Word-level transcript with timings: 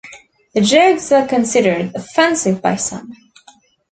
The 0.55 0.61
jokes 0.61 1.11
are 1.11 1.27
considered 1.27 1.91
offensive 1.93 2.59
by 2.59 2.75
some. 2.77 3.11